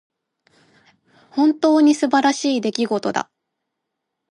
[1.29, 3.29] 本当に素晴らしい出来事だ。